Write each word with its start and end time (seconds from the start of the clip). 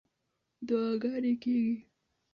دعاګانې 0.67 1.33
کېږي. 1.43 1.77